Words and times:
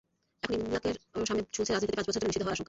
এখন 0.43 0.53
ইংলাকের 0.65 0.95
সামনে 1.29 1.41
ঝুলছে 1.55 1.71
রাজনীতিতে 1.71 1.97
পাঁচ 1.99 2.05
বছরের 2.07 2.21
জন্য 2.25 2.29
নিষিদ্ধ 2.29 2.43
হওয়ার 2.45 2.53
আশঙ্কা। 2.55 2.59